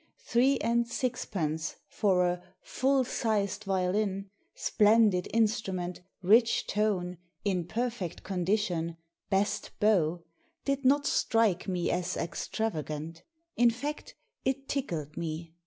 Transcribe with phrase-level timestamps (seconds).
[0.25, 8.23] Three and sixpence for a" Full sized violin, splendid instrument; rich tone; in per fect
[8.23, 8.97] condition;
[9.29, 10.23] best bow"
[10.65, 13.21] did not strike me as extravagant.
[13.55, 15.53] In fact, it tickled me.